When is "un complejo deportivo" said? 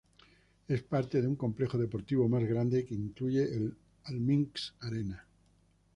1.27-2.27